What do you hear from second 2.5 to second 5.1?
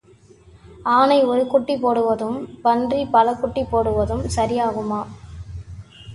பன்றி பல குட்டி போடுவதும் சரி ஆகுமா?